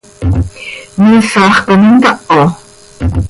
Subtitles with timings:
[0.99, 2.41] ¿Miisax com intaho?